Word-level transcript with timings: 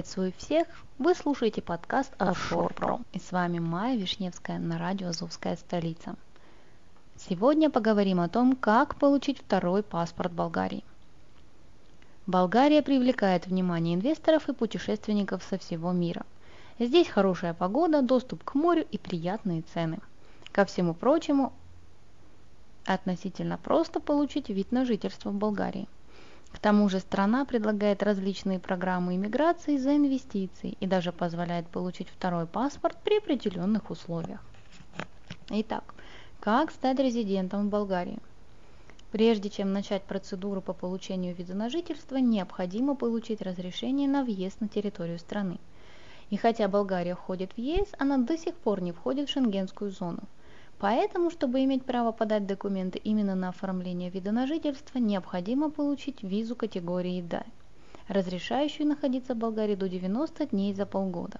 Приветствую 0.00 0.32
всех! 0.38 0.66
Вы 0.98 1.14
слушаете 1.14 1.60
подкаст 1.60 2.10
Pro. 2.16 3.02
И 3.12 3.18
с 3.18 3.32
вами 3.32 3.58
Майя 3.58 3.98
Вишневская 3.98 4.58
на 4.58 4.78
радио 4.78 5.08
«Азовская 5.08 5.56
столица». 5.56 6.14
Сегодня 7.18 7.68
поговорим 7.68 8.18
о 8.18 8.30
том, 8.30 8.56
как 8.56 8.94
получить 8.94 9.40
второй 9.40 9.82
паспорт 9.82 10.32
Болгарии. 10.32 10.84
Болгария 12.26 12.80
привлекает 12.80 13.46
внимание 13.46 13.94
инвесторов 13.94 14.48
и 14.48 14.54
путешественников 14.54 15.42
со 15.42 15.58
всего 15.58 15.92
мира. 15.92 16.24
Здесь 16.78 17.08
хорошая 17.08 17.52
погода, 17.52 18.00
доступ 18.00 18.42
к 18.42 18.54
морю 18.54 18.86
и 18.90 18.96
приятные 18.96 19.60
цены. 19.74 19.98
Ко 20.50 20.64
всему 20.64 20.94
прочему, 20.94 21.52
относительно 22.86 23.58
просто 23.58 24.00
получить 24.00 24.48
вид 24.48 24.72
на 24.72 24.86
жительство 24.86 25.28
в 25.28 25.34
Болгарии. 25.34 25.88
К 26.52 26.58
тому 26.58 26.88
же 26.88 27.00
страна 27.00 27.44
предлагает 27.44 28.02
различные 28.02 28.58
программы 28.58 29.16
иммиграции 29.16 29.76
за 29.76 29.96
инвестиции 29.96 30.76
и 30.80 30.86
даже 30.86 31.12
позволяет 31.12 31.66
получить 31.68 32.08
второй 32.08 32.46
паспорт 32.46 32.96
при 33.02 33.18
определенных 33.18 33.90
условиях. 33.90 34.40
Итак, 35.48 35.94
как 36.40 36.70
стать 36.70 36.98
резидентом 36.98 37.66
в 37.66 37.70
Болгарии? 37.70 38.18
Прежде 39.10 39.50
чем 39.50 39.72
начать 39.72 40.04
процедуру 40.04 40.60
по 40.60 40.72
получению 40.72 41.34
вида 41.34 41.54
на 41.54 41.68
жительство, 41.68 42.16
необходимо 42.16 42.94
получить 42.94 43.42
разрешение 43.42 44.08
на 44.08 44.22
въезд 44.22 44.60
на 44.60 44.68
территорию 44.68 45.18
страны. 45.18 45.58
И 46.30 46.36
хотя 46.36 46.68
Болгария 46.68 47.16
входит 47.16 47.52
в 47.52 47.58
ЕС, 47.58 47.88
она 47.98 48.18
до 48.18 48.38
сих 48.38 48.54
пор 48.54 48.80
не 48.80 48.92
входит 48.92 49.28
в 49.28 49.32
шенгенскую 49.32 49.90
зону. 49.90 50.22
Поэтому, 50.80 51.28
чтобы 51.28 51.62
иметь 51.64 51.84
право 51.84 52.10
подать 52.10 52.46
документы 52.46 52.98
именно 52.98 53.34
на 53.34 53.50
оформление 53.50 54.08
вида 54.08 54.32
на 54.32 54.46
жительство, 54.46 54.98
необходимо 54.98 55.70
получить 55.70 56.22
визу 56.22 56.56
категории 56.56 57.20
«Да», 57.20 57.44
разрешающую 58.08 58.88
находиться 58.88 59.34
в 59.34 59.36
Болгарии 59.36 59.74
до 59.74 59.90
90 59.90 60.46
дней 60.46 60.72
за 60.72 60.86
полгода. 60.86 61.38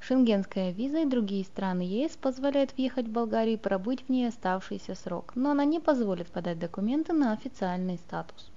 Шенгенская 0.00 0.70
виза 0.70 1.00
и 1.00 1.04
другие 1.04 1.44
страны 1.44 1.82
ЕС 1.82 2.16
позволяют 2.16 2.72
въехать 2.78 3.08
в 3.08 3.12
Болгарию 3.12 3.54
и 3.56 3.58
пробыть 3.58 4.06
в 4.06 4.08
ней 4.08 4.26
оставшийся 4.26 4.94
срок, 4.94 5.32
но 5.34 5.50
она 5.50 5.66
не 5.66 5.78
позволит 5.78 6.28
подать 6.28 6.58
документы 6.58 7.12
на 7.12 7.32
официальный 7.32 7.98
статус. 7.98 8.50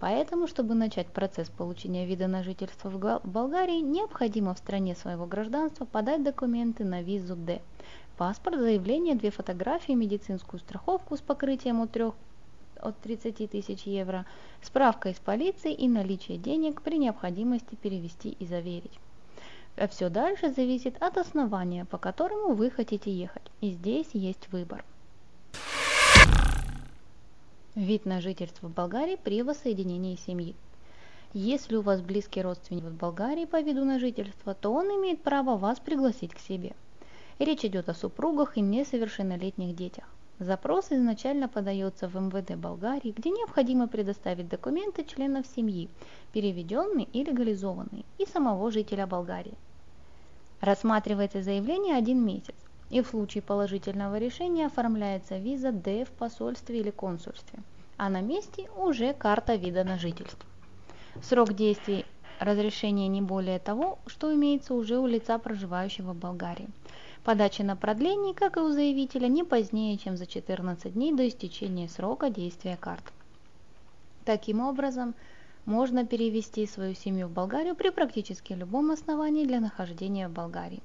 Поэтому, 0.00 0.46
чтобы 0.46 0.74
начать 0.74 1.06
процесс 1.06 1.48
получения 1.48 2.04
вида 2.04 2.28
на 2.28 2.42
жительство 2.42 2.90
в 2.90 3.20
Болгарии, 3.24 3.80
необходимо 3.80 4.52
в 4.52 4.58
стране 4.58 4.94
своего 4.94 5.24
гражданства 5.24 5.86
подать 5.86 6.22
документы 6.22 6.84
на 6.84 7.00
визу 7.00 7.34
«Д», 7.34 7.62
паспорт, 8.18 8.58
заявление, 8.58 9.14
две 9.14 9.30
фотографии, 9.30 9.92
медицинскую 9.92 10.58
страховку 10.58 11.16
с 11.16 11.20
покрытием 11.20 11.80
от 11.80 11.92
3 11.92 12.06
от 12.80 12.98
30 12.98 13.50
тысяч 13.50 13.84
евро, 13.84 14.26
справка 14.60 15.08
из 15.08 15.16
полиции 15.16 15.72
и 15.72 15.88
наличие 15.88 16.36
денег 16.36 16.82
при 16.82 16.98
необходимости 16.98 17.76
перевести 17.76 18.30
и 18.30 18.46
заверить. 18.46 18.98
А 19.76 19.86
все 19.86 20.08
дальше 20.08 20.52
зависит 20.52 21.00
от 21.00 21.16
основания, 21.16 21.84
по 21.84 21.98
которому 21.98 22.54
вы 22.54 22.70
хотите 22.70 23.12
ехать. 23.12 23.42
И 23.60 23.70
здесь 23.70 24.08
есть 24.12 24.48
выбор. 24.52 24.84
Вид 27.76 28.04
на 28.04 28.20
жительство 28.20 28.68
в 28.68 28.74
Болгарии 28.74 29.18
при 29.22 29.42
воссоединении 29.42 30.16
семьи. 30.16 30.56
Если 31.32 31.76
у 31.76 31.82
вас 31.82 32.00
близкий 32.00 32.42
родственник 32.42 32.84
в 32.84 32.96
Болгарии 32.96 33.44
по 33.44 33.60
виду 33.60 33.84
на 33.84 34.00
жительство, 34.00 34.54
то 34.54 34.72
он 34.72 34.86
имеет 34.86 35.22
право 35.22 35.56
вас 35.56 35.78
пригласить 35.78 36.34
к 36.34 36.40
себе– 36.40 36.74
Речь 37.38 37.64
идет 37.64 37.88
о 37.88 37.94
супругах 37.94 38.56
и 38.56 38.60
несовершеннолетних 38.60 39.76
детях. 39.76 40.04
Запрос 40.40 40.90
изначально 40.90 41.48
подается 41.48 42.08
в 42.08 42.16
МВД 42.16 42.56
Болгарии, 42.56 43.14
где 43.16 43.30
необходимо 43.30 43.86
предоставить 43.86 44.48
документы 44.48 45.04
членов 45.04 45.46
семьи, 45.46 45.88
переведенные 46.32 47.06
и 47.12 47.22
легализованные, 47.22 48.04
и 48.18 48.26
самого 48.26 48.72
жителя 48.72 49.06
Болгарии. 49.06 49.54
Рассматривается 50.60 51.40
заявление 51.40 51.94
один 51.94 52.24
месяц, 52.24 52.56
и 52.90 53.02
в 53.02 53.06
случае 53.06 53.42
положительного 53.42 54.18
решения 54.18 54.66
оформляется 54.66 55.38
виза 55.38 55.70
Д 55.70 56.06
в 56.06 56.10
посольстве 56.10 56.80
или 56.80 56.90
консульстве, 56.90 57.60
а 57.96 58.08
на 58.10 58.20
месте 58.20 58.68
уже 58.76 59.14
карта 59.14 59.54
вида 59.54 59.84
на 59.84 59.96
жительство. 59.96 60.40
Срок 61.22 61.52
действия 61.52 62.04
разрешения 62.40 63.06
не 63.06 63.22
более 63.22 63.60
того, 63.60 64.00
что 64.08 64.34
имеется 64.34 64.74
уже 64.74 64.98
у 64.98 65.06
лица, 65.06 65.38
проживающего 65.38 66.14
в 66.14 66.16
Болгарии– 66.16 66.68
Подача 67.28 67.62
на 67.62 67.76
продление, 67.76 68.32
как 68.32 68.56
и 68.56 68.60
у 68.60 68.70
заявителя, 68.70 69.28
не 69.28 69.44
позднее, 69.44 69.98
чем 69.98 70.16
за 70.16 70.24
14 70.24 70.94
дней 70.94 71.12
до 71.12 71.28
истечения 71.28 71.86
срока 71.86 72.30
действия 72.30 72.78
карт. 72.80 73.04
Таким 74.24 74.60
образом, 74.62 75.14
можно 75.66 76.06
перевести 76.06 76.66
свою 76.66 76.94
семью 76.94 77.26
в 77.26 77.32
Болгарию 77.32 77.74
при 77.74 77.90
практически 77.90 78.54
любом 78.54 78.92
основании 78.92 79.44
для 79.44 79.60
нахождения 79.60 80.26
в 80.26 80.32
Болгарии. 80.32 80.82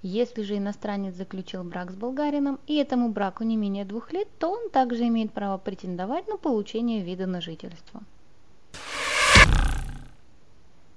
Если 0.00 0.40
же 0.44 0.56
иностранец 0.56 1.14
заключил 1.14 1.62
брак 1.62 1.90
с 1.90 1.94
болгарином 1.94 2.58
и 2.66 2.76
этому 2.76 3.10
браку 3.10 3.44
не 3.44 3.58
менее 3.58 3.84
двух 3.84 4.14
лет, 4.14 4.28
то 4.38 4.52
он 4.52 4.70
также 4.70 5.06
имеет 5.08 5.30
право 5.34 5.58
претендовать 5.58 6.26
на 6.26 6.38
получение 6.38 7.02
вида 7.02 7.26
на 7.26 7.42
жительство. 7.42 8.00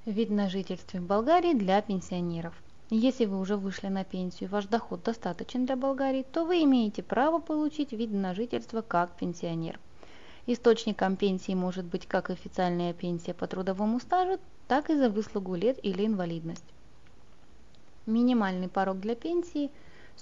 Вид 0.05 0.29
на 0.29 0.47
жительство 0.47 0.99
в 0.99 1.05
Болгарии 1.05 1.53
для 1.53 1.81
пенсионеров– 1.81 2.53
если 2.95 3.25
вы 3.25 3.39
уже 3.39 3.55
вышли 3.55 3.87
на 3.87 4.03
пенсию 4.03 4.49
и 4.49 4.51
ваш 4.51 4.65
доход 4.65 5.03
достаточен 5.03 5.67
для 5.67 5.75
Болгарии, 5.75 6.25
то 6.31 6.43
вы 6.43 6.63
имеете 6.63 7.03
право 7.03 7.39
получить 7.39 7.91
вид 7.91 8.11
на 8.11 8.33
жительство 8.33 8.81
как 8.81 9.15
пенсионер. 9.15 9.79
Источником 10.47 11.15
пенсии 11.15 11.51
может 11.51 11.85
быть 11.85 12.07
как 12.07 12.31
официальная 12.31 12.93
пенсия 12.93 13.35
по 13.35 13.45
трудовому 13.45 13.99
стажу, 13.99 14.39
так 14.67 14.89
и 14.89 14.95
за 14.95 15.11
выслугу 15.11 15.53
лет 15.53 15.77
или 15.83 16.03
инвалидность. 16.03 16.65
Минимальный 18.07 18.69
порог 18.69 18.99
для 18.99 19.13
пенсии 19.13 19.69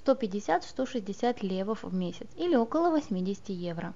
150-160 0.05 1.45
левов 1.45 1.83
в 1.83 1.93
месяц 1.93 2.27
или 2.35 2.57
около 2.57 2.89
80 2.89 3.47
евро. 3.47 3.93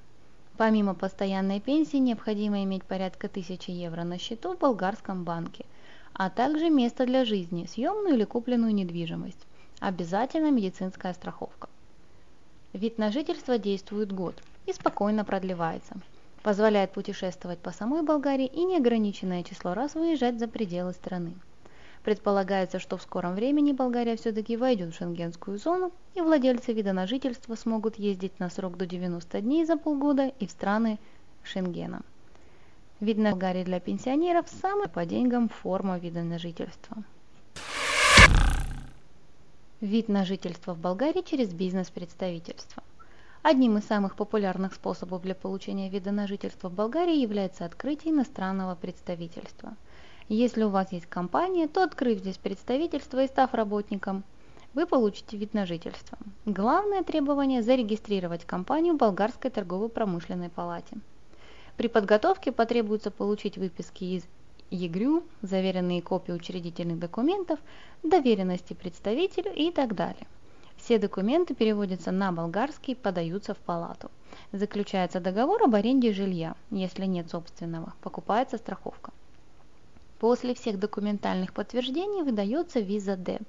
Помимо 0.56 0.95
постоянной 0.95 1.59
пенсии 1.59 1.97
необходимо 1.97 2.63
иметь 2.63 2.85
порядка 2.85 3.27
1000 3.27 3.69
евро 3.74 4.03
на 4.03 4.17
счету 4.17 4.53
в 4.53 4.59
болгарском 4.59 5.25
банке– 5.25 5.65
а 6.13 6.30
также 6.30 6.69
место 6.69 7.06
для 7.06 7.25
жизни, 7.25 7.66
съемную 7.66 8.16
или 8.16 8.24
купленную 8.24 8.74
недвижимость. 8.74 9.46
Обязательно 9.80 10.52
медицинская 10.52 11.13
страховка. 11.13 11.69
Вид 12.74 12.98
на 12.98 13.12
жительство 13.12 13.58
действует 13.58 14.12
год 14.12 14.36
и 14.66 14.74
спокойно 14.74 15.25
продлевается. 15.25 15.96
Позволяет 16.44 16.92
путешествовать 16.92 17.60
по 17.60 17.72
самой 17.72 18.02
Болгарии 18.02 18.46
и 18.46 18.63
неограниченное 18.63 19.44
число 19.44 19.74
раз 19.74 19.96
выезжать 19.96 20.40
за 20.40 20.48
пределы 20.48 20.94
страны. 20.94 21.34
Предполагается, 22.04 22.80
что 22.80 22.98
в 22.98 23.02
скором 23.04 23.36
времени 23.36 23.74
Болгария 23.74 24.16
все-таки 24.16 24.58
войдет 24.58 24.94
в 24.94 24.98
шенгенскую 24.98 25.60
зону, 25.60 25.92
и 26.16 26.22
владельцы 26.22 26.74
вида 26.74 26.94
на 26.94 27.06
жительство 27.06 27.56
смогут 27.56 28.00
ездить 28.00 28.40
на 28.40 28.50
срок 28.50 28.78
до 28.78 28.88
90 28.88 29.42
дней 29.42 29.66
за 29.66 29.78
полгода 29.78 30.31
и 30.40 30.48
в 30.48 30.52
страны 30.52 30.98
Шенгена. 31.44 32.01
Вид 33.01 33.17
на 33.17 33.31
Болгарии 33.31 33.63
для 33.63 33.79
пенсионеров– 33.79 34.46
самая 34.62 34.88
по 34.88 35.03
деньгам 35.08 35.50
форма 35.50 35.98
вида 35.98 36.22
на 36.22 36.38
жительство. 36.38 36.98
Вид 39.81 40.08
на 40.08 40.24
жительство 40.24 40.75
в 40.75 40.77
Болгарии 40.77 41.24
через 41.24 41.51
бизнес-представительство. 41.51 42.84
Одним 43.41 43.79
из 43.79 43.86
самых 43.86 44.15
популярных 44.15 44.75
способов 44.75 45.24
для 45.24 45.34
получения 45.34 45.89
вида 45.89 46.12
на 46.12 46.27
жительство 46.27 46.70
в 46.70 46.74
Болгарии 46.74 47.15
является 47.15 47.65
открытие 47.65 48.13
иностранного 48.13 48.75
представительства. 48.75 49.75
Если 50.29 50.62
у 50.62 50.70
вас 50.70 50.91
есть 50.91 51.08
компания, 51.08 51.67
то 51.67 51.84
открыв 51.84 52.20
здесь 52.20 52.38
представительство 52.38 53.24
и 53.24 53.27
став 53.27 53.55
работником, 53.55 54.24
вы 54.75 54.86
получите 54.86 55.38
вид 55.38 55.55
на 55.55 55.65
жительство. 55.65 56.20
Главное 56.46 57.01
требование– 57.01 57.62
зарегистрировать 57.63 58.46
компанию 58.46 58.93
в 58.93 58.98
Болгарской 58.98 59.50
торгово-промышленной 59.50 60.50
палате– 60.50 60.98
при 61.81 61.88
подготовке 61.88 62.51
потребуется 62.51 63.09
получить 63.09 63.57
выписки 63.57 64.03
из 64.03 64.23
ЕГРЮ, 64.69 65.23
заверенные 65.41 66.03
копии 66.03 66.31
учредительных 66.31 67.00
документов, 67.00 67.57
доверенности 68.03 68.73
представителю 68.75 69.51
и 69.51 69.71
так 69.71 69.95
далее. 69.95 70.27
Все 70.77 71.00
документы 71.00 71.55
переводятся 71.55 72.11
на 72.11 72.31
болгарский, 72.31 72.95
подаются 72.95 73.55
в 73.55 73.57
палату. 73.57 74.11
Заключается 74.51 75.19
договор 75.19 75.63
об 75.63 75.73
аренде 75.73 76.13
жилья, 76.13 76.55
если 76.69 77.07
нет 77.07 77.31
собственного, 77.31 77.93
покупается 78.01 78.59
страховка. 78.59 79.11
После 80.19 80.53
всех 80.53 80.77
документальных 80.77 81.51
подтверждений 81.51 82.21
выдается 82.21 82.79
виза 82.79 83.15
Д. 83.15 83.39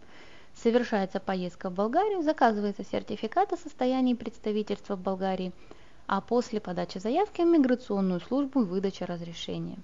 Совершается 0.54 1.20
поездка 1.20 1.68
в 1.68 1.74
Болгарию, 1.74 2.22
заказывается 2.22 2.82
сертификат 2.82 3.52
о 3.52 3.58
состоянии 3.58 4.14
представительства 4.14 4.96
в 4.96 5.02
Болгарии– 5.02 5.52
а 6.06 6.20
после 6.20 6.60
подачи 6.60 6.98
заявки 6.98 7.42
в 7.42 7.46
миграционную 7.46 8.20
службу 8.20 8.62
и 8.62 8.64
выдача 8.64 9.06
разрешения. 9.06 9.78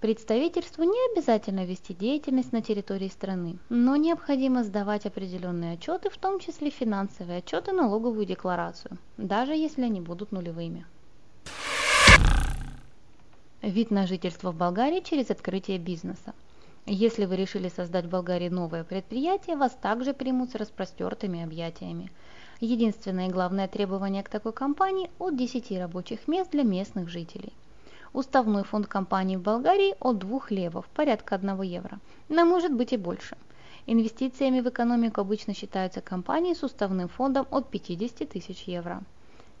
Представительству 0.00 0.84
не 0.84 1.12
обязательно 1.12 1.64
вести 1.64 1.94
деятельность 1.94 2.52
на 2.52 2.60
территории 2.60 3.08
страны, 3.08 3.58
но 3.70 3.96
необходимо 3.96 4.62
сдавать 4.62 5.06
определенные 5.06 5.74
отчеты, 5.74 6.10
в 6.10 6.18
том 6.18 6.38
числе 6.40 6.68
финансовые 6.68 7.38
отчеты, 7.38 7.72
налоговую 7.72 8.26
декларацию, 8.26 8.98
даже 9.16 9.54
если 9.54 9.82
они 9.82 10.02
будут 10.02 10.30
нулевыми. 10.30 10.84
Вид 13.62 13.90
на 13.90 14.06
жительство 14.06 14.52
в 14.52 14.56
Болгарии 14.56 15.00
через 15.00 15.30
открытие 15.30 15.78
бизнеса. 15.78 16.34
Если 16.84 17.24
вы 17.24 17.36
решили 17.36 17.70
создать 17.70 18.04
в 18.04 18.10
Болгарии 18.10 18.50
новое 18.50 18.84
предприятие, 18.84 19.56
вас 19.56 19.72
также 19.72 20.12
примут 20.12 20.50
с 20.50 20.54
распростертыми 20.54 21.42
объятиями– 21.42 22.12
Единственное 22.60 23.28
и 23.28 23.32
главное 23.32 23.68
требование 23.68 24.22
к 24.22 24.28
такой 24.28 24.52
компании– 24.52 25.10
от 25.18 25.36
10 25.36 25.78
рабочих 25.78 26.28
мест 26.28 26.50
для 26.52 26.62
местных 26.62 27.08
жителей. 27.08 27.52
Уставной 28.12 28.62
фонд 28.62 28.86
компании 28.86 29.36
в 29.36 29.42
Болгарии 29.42 29.96
от 29.98 30.18
2 30.18 30.40
левов, 30.50 30.86
порядка 30.94 31.34
1 31.34 31.62
евро, 31.62 31.98
но 32.28 32.44
может 32.44 32.72
быть 32.72 32.92
и 32.92 32.96
больше. 32.96 33.36
Инвестициями 33.86 34.60
в 34.60 34.68
экономику 34.68 35.20
обычно 35.20 35.52
считаются 35.52 36.00
компании 36.00 36.54
с 36.54 36.62
уставным 36.62 37.08
фондом 37.08 37.46
от 37.50 37.68
50 37.70 38.28
тысяч 38.28 38.62
евро. 38.62 39.02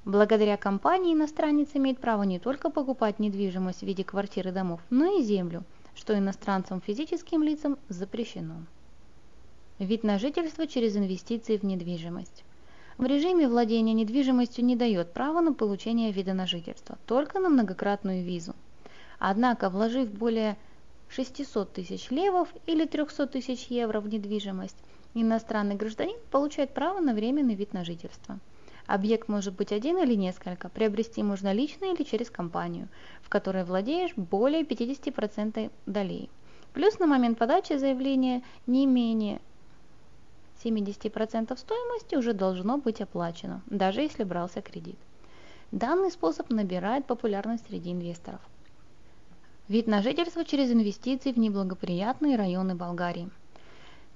Благодаря 0.04 0.56
компании 0.56 1.14
иностранец 1.14 1.70
имеет 1.74 1.98
право 1.98 2.22
не 2.22 2.38
только 2.38 2.70
покупать 2.70 3.18
недвижимость 3.18 3.80
в 3.80 3.86
виде 3.86 4.04
квартир 4.04 4.48
и 4.48 4.50
домов, 4.50 4.80
но 4.88 5.18
и 5.18 5.22
землю, 5.22 5.64
что 5.94 6.16
иностранцам 6.16 6.80
физическим 6.80 7.42
лицам 7.42 7.76
запрещено. 7.88 8.54
Вид 9.78 10.04
на 10.04 10.18
жительство 10.18 10.66
через 10.66 10.96
инвестиции 10.96 11.56
в 11.56 11.64
недвижимость. 11.64 12.44
В 12.96 13.06
режиме 13.06 13.48
владения 13.48 13.92
недвижимостью 13.92 14.64
не 14.64 14.76
дает 14.76 15.12
права 15.12 15.40
на 15.40 15.52
получение 15.52 16.12
вида 16.12 16.32
на 16.32 16.46
жительство, 16.46 16.96
только 17.06 17.40
на 17.40 17.48
многократную 17.48 18.22
визу. 18.22 18.54
Однако, 19.18 19.68
вложив 19.68 20.12
более 20.12 20.56
600 21.08 21.72
тысяч 21.72 22.10
левов 22.10 22.48
или 22.66 22.84
300 22.84 23.26
тысяч 23.26 23.66
евро 23.66 24.00
в 24.00 24.08
недвижимость, 24.08 24.76
иностранный 25.12 25.74
гражданин 25.74 26.16
получает 26.30 26.72
право 26.72 27.00
на 27.00 27.14
временный 27.14 27.54
вид 27.54 27.72
на 27.72 27.84
жительство. 27.84 28.38
Объект 28.86 29.28
может 29.28 29.54
быть 29.54 29.72
один 29.72 29.98
или 29.98 30.14
несколько, 30.14 30.68
приобрести 30.68 31.22
можно 31.22 31.52
лично 31.52 31.86
или 31.86 32.04
через 32.04 32.30
компанию, 32.30 32.88
в 33.22 33.28
которой 33.28 33.64
владеешь 33.64 34.14
более 34.14 34.62
50% 34.62 35.72
долей. 35.86 36.30
Плюс 36.74 36.98
на 36.98 37.06
момент 37.06 37.38
подачи 37.38 37.76
заявления 37.76 38.42
не 38.66 38.86
менее 38.86 39.40
70% 40.64 41.56
стоимости 41.58 42.14
уже 42.14 42.32
должно 42.32 42.78
быть 42.78 43.00
оплачено, 43.00 43.62
даже 43.66 44.00
если 44.00 44.24
брался 44.24 44.62
кредит. 44.62 44.96
Данный 45.70 46.10
способ 46.10 46.50
набирает 46.50 47.06
популярность 47.06 47.66
среди 47.68 47.92
инвесторов. 47.92 48.40
Вид 49.68 49.86
на 49.86 50.02
жительство 50.02 50.44
через 50.44 50.70
инвестиции 50.70 51.32
в 51.32 51.38
неблагоприятные 51.38 52.36
районы 52.36 52.74
Болгарии. 52.74 53.30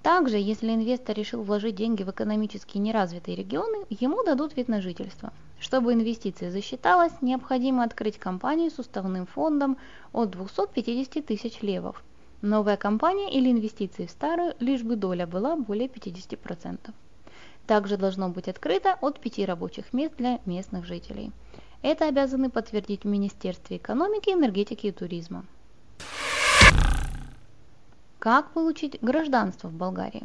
Также, 0.03 0.39
если 0.39 0.73
инвестор 0.73 1.17
решил 1.17 1.43
вложить 1.43 1.75
деньги 1.75 2.03
в 2.03 2.11
экономически 2.11 2.79
неразвитые 2.79 3.37
регионы, 3.37 3.85
ему 3.91 4.23
дадут 4.23 4.57
вид 4.57 4.69
на 4.69 4.81
жительство. 4.81 5.33
Чтобы 5.59 5.93
инвестиция 5.93 6.51
засчиталась, 6.51 7.21
необходимо 7.21 7.83
открыть 7.83 8.19
компанию 8.19 8.71
с 8.71 8.79
уставным 8.79 9.27
фондом 9.27 9.77
от 10.13 10.31
250 10.31 11.27
тысяч 11.27 11.61
левов– 11.63 12.03
Новая 12.43 12.77
компания 12.77 13.33
или 13.33 13.51
инвестиции 13.51 14.07
в 14.07 14.11
старую, 14.11 14.55
лишь 14.61 14.85
бы 14.85 14.95
доля 14.95 15.27
была 15.27 15.57
более 15.57 15.89
50%. 15.89 16.93
Также 17.67 17.97
должно 17.97 18.29
быть 18.29 18.47
открыто 18.47 18.97
от 19.01 19.19
5 19.19 19.45
рабочих 19.47 19.93
мест 19.93 20.15
для 20.17 20.39
местных 20.47 20.87
жителей. 20.87 21.33
Это 21.83 22.07
обязаны 22.07 22.49
подтвердить 22.49 23.03
в 23.03 23.09
Министерстве 23.09 23.79
экономики, 23.79 24.31
энергетики 24.31 24.87
и 24.87 24.93
туризма. 24.93 25.47
Как 28.21 28.53
получить 28.53 28.99
гражданство 29.01 29.67
в 29.67 29.73
Болгарии? 29.73 30.25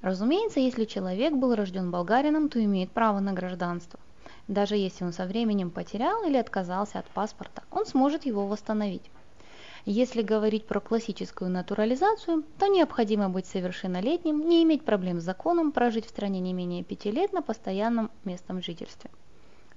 Разумеется, 0.00 0.60
если 0.60 0.86
человек 0.86 1.34
был 1.34 1.54
рожден 1.54 1.90
болгарином, 1.90 2.48
то 2.48 2.64
имеет 2.64 2.90
право 2.92 3.20
на 3.20 3.34
гражданство. 3.34 4.00
Даже 4.48 4.76
если 4.76 5.04
он 5.04 5.12
со 5.12 5.26
временем 5.26 5.70
потерял 5.70 6.24
или 6.26 6.38
отказался 6.38 6.98
от 6.98 7.06
паспорта, 7.10 7.62
он 7.70 7.84
сможет 7.84 8.24
его 8.24 8.46
восстановить. 8.46 9.10
Если 9.88 10.20
говорить 10.20 10.66
про 10.66 10.80
классическую 10.80 11.48
натурализацию, 11.48 12.42
то 12.58 12.66
необходимо 12.66 13.28
быть 13.28 13.46
совершеннолетним, 13.46 14.48
не 14.48 14.64
иметь 14.64 14.84
проблем 14.84 15.20
с 15.20 15.22
законом, 15.22 15.70
прожить 15.70 16.06
в 16.06 16.08
стране 16.08 16.40
не 16.40 16.52
менее 16.52 16.82
пяти 16.82 17.12
лет 17.12 17.32
на 17.32 17.40
постоянном 17.40 18.10
местном 18.24 18.60
жительстве. 18.60 19.10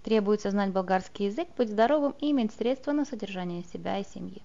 Требуется 0.04 0.50
знать 0.50 0.72
болгарский 0.72 1.28
язык, 1.28 1.48
быть 1.56 1.70
здоровым 1.70 2.16
и 2.20 2.32
иметь 2.32 2.52
средства 2.56 2.92
на 2.92 3.06
содержание 3.06 3.64
себя 3.72 4.00
и 4.00 4.04
семьи. 4.04 4.42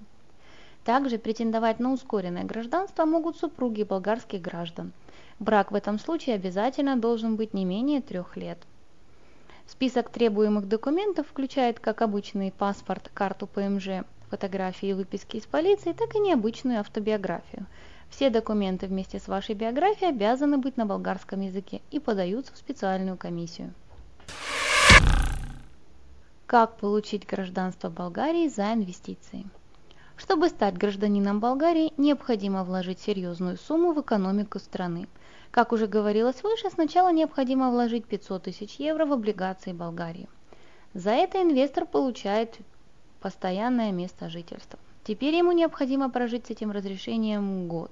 Также 0.85 1.17
претендовать 1.17 1.81
на 1.81 1.95
ускоренное 1.95 2.45
гражданство 2.45 3.07
могут 3.07 3.39
супруги 3.39 3.85
болгарских 3.85 4.43
граждан. 4.43 4.93
Брак 5.39 5.73
в 5.73 5.75
этом 5.75 5.99
случае 5.99 6.35
обязательно 6.35 6.97
должен 6.97 7.37
быть 7.37 7.55
не 7.55 7.65
менее 7.65 8.03
трех 8.03 8.37
лет. 8.37 8.59
Список 9.67 10.11
требуемых 10.11 10.69
документов 10.69 11.27
включает 11.27 11.81
как 11.81 12.03
обычный 12.03 12.53
паспорт, 12.53 13.11
карту 13.15 13.47
ПМЖ, 13.47 14.05
фотографии 14.31 14.89
и 14.89 14.93
выписки 14.95 15.37
из 15.37 15.47
полиции, 15.47 15.93
так 15.93 16.15
и 16.15 16.19
необычную 16.19 16.81
автобиографию. 16.81 17.67
Все 18.11 18.31
документы 18.31 18.87
вместе 18.87 19.19
с 19.19 19.29
вашей 19.29 19.55
биографией 19.55 20.11
обязаны 20.11 20.59
быть 20.59 20.77
на 20.77 20.87
болгарском 20.87 21.41
языке 21.41 21.81
и 21.91 21.99
подаются 21.99 22.53
в 22.53 22.57
специальную 22.57 23.17
комиссию. 23.17 23.73
Как 26.47 26.77
получить 26.77 27.27
гражданство 27.27 27.91
Болгарии 27.91 28.49
за 28.49 28.73
инвестиции? 28.75 29.47
Чтобы 30.17 30.49
стать 30.49 30.79
гражданином 30.79 31.41
Болгарии, 31.41 31.93
необходимо 31.97 32.63
вложить 32.63 33.01
серьезную 33.01 33.57
сумму 33.57 33.93
в 33.93 34.01
экономику 34.01 34.61
страны. 34.61 35.09
Как 35.51 35.73
уже 35.73 35.87
говорилось 35.87 36.43
выше, 36.43 36.71
сначала 36.71 37.13
необходимо 37.13 37.71
вложить 37.71 38.07
500 38.07 38.45
тысяч 38.45 38.77
евро 38.77 39.07
в 39.07 39.13
облигации 39.13 39.73
Болгарии. 39.73 40.29
За 40.93 41.11
это 41.11 41.43
инвестор 41.43 41.87
получает 41.87 42.59
постоянное 43.25 43.91
место 43.91 44.29
жительства. 44.29 44.79
Теперь 45.03 45.35
ему 45.35 45.53
необходимо 45.53 46.11
прожить 46.11 46.47
с 46.47 46.51
этим 46.51 46.71
разрешением 46.71 47.69
год, 47.69 47.91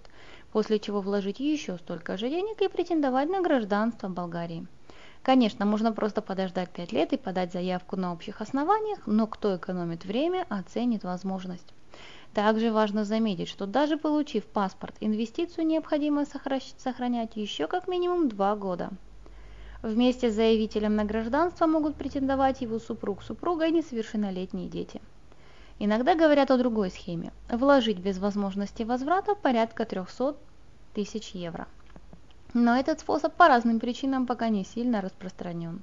после 0.52 0.78
чего 0.78 1.00
вложить 1.00 1.40
еще 1.40 1.78
столько 1.78 2.18
же 2.18 2.28
денег 2.28 2.60
и 2.60 2.68
претендовать 2.68 3.30
на 3.30 3.40
гражданство 3.40 4.10
Болгарии. 4.10 4.66
Конечно, 5.22 5.64
можно 5.64 5.90
просто 5.90 6.20
подождать 6.20 6.68
5 6.68 6.92
лет 6.92 7.14
и 7.14 7.16
подать 7.16 7.50
заявку 7.50 7.96
на 7.96 8.12
общих 8.12 8.42
основаниях, 8.42 9.06
но 9.06 9.26
кто 9.26 9.56
экономит 9.56 10.04
время, 10.04 10.44
оценит 10.50 11.02
возможность. 11.02 11.72
Также 12.34 12.70
важно 12.70 13.06
заметить, 13.06 13.48
что 13.48 13.64
даже 13.64 13.96
получив 13.96 14.44
паспорт, 14.44 14.96
инвестицию 15.00 15.66
необходимо 15.66 16.26
сохранять 16.76 17.36
еще 17.36 17.68
как 17.68 17.88
минимум 17.88 18.28
2 18.28 18.56
года. 18.56 18.90
Вместе 19.80 20.30
с 20.30 20.34
заявителем 20.34 20.94
на 20.94 21.06
гражданство 21.06 21.66
могут 21.66 21.96
претендовать 21.96 22.60
его 22.60 22.78
супруг, 22.78 23.22
супруга 23.22 23.66
и 23.66 23.72
несовершеннолетние 23.72 24.68
дети. 24.68 25.00
Иногда 25.84 26.14
говорят 26.14 26.52
о 26.52 26.58
другой 26.58 26.92
схеме– 26.92 27.32
вложить 27.48 27.98
без 27.98 28.18
возможности 28.18 28.84
возврата 28.84 29.34
порядка 29.34 29.84
300 29.84 30.36
тысяч 30.94 31.30
евро. 31.30 31.66
Но 32.54 32.76
этот 32.76 33.00
способ 33.00 33.34
по 33.34 33.48
разным 33.48 33.80
причинам 33.80 34.28
пока 34.28 34.48
не 34.48 34.64
сильно 34.64 35.00
распространен. 35.00 35.82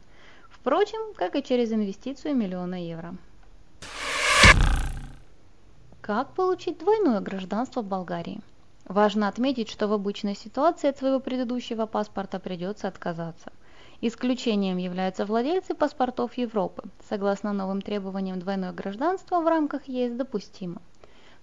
Впрочем, 0.49 1.13
как 1.15 1.35
и 1.35 1.43
через 1.43 1.73
инвестицию 1.73 2.33
миллиона 2.33 2.81
евро. 2.81 3.13
Как 5.99 6.29
получить 6.29 6.79
двойное 6.79 7.19
гражданство 7.19 7.81
в 7.81 7.85
Болгарии? 7.85 8.39
Важно 8.85 9.27
отметить, 9.27 9.67
что 9.67 9.89
в 9.89 9.91
обычной 9.91 10.37
ситуации 10.37 10.87
от 10.87 10.97
своего 10.97 11.19
предыдущего 11.19 11.87
паспорта 11.87 12.39
придется 12.39 12.87
отказаться. 12.87 13.51
Исключением 14.01 14.77
являются 14.77 15.25
владельцы 15.25 15.73
паспортов 15.73 16.37
Европы. 16.37 16.83
Согласно 17.09 17.51
новым 17.51 17.81
требованиям, 17.81 18.39
двойное 18.39 18.71
гражданство 18.71 19.41
в 19.41 19.47
рамках 19.47 19.89
ЕС 19.89 20.13
допустимо. 20.13 20.81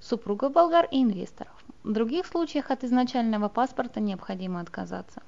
Супруга 0.01 0.49
болгар 0.49 0.89
и 0.91 1.03
инвесторов. 1.03 1.53
В 1.83 1.93
других 1.93 2.25
случаях 2.25 2.71
от 2.71 2.83
изначального 2.83 3.51
паспорта 3.51 4.01
необходимо 4.01 4.61
отказаться. 4.61 5.23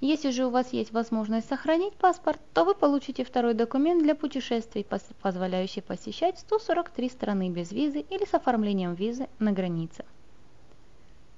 Если 0.00 0.30
же 0.30 0.46
у 0.46 0.50
вас 0.50 0.72
есть 0.72 0.90
возможность 0.92 1.48
сохранить 1.48 1.94
паспорт, 1.94 2.40
то 2.52 2.64
вы 2.64 2.74
получите 2.74 3.24
второй 3.24 3.54
документ 3.54 4.02
для 4.02 4.16
путешествий, 4.16 4.84
позволяющий 5.22 5.80
посещать 5.80 6.40
143 6.40 7.08
страны 7.08 7.50
без 7.50 7.70
визы 7.70 8.00
или 8.00 8.24
с 8.24 8.34
оформлением 8.34 8.94
визы 8.94 9.28
на 9.38 9.52
границе. 9.52 10.04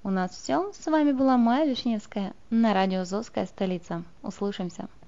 У 0.02 0.08
нас 0.08 0.30
все. 0.30 0.72
С 0.72 0.86
вами 0.86 1.12
была 1.12 1.36
Майя 1.36 1.68
Вишневская 1.68 2.32
на 2.48 2.72
радио 2.72 3.04
«Зовская 3.04 3.44
столица». 3.44 4.02
Услышимся. 4.22 4.88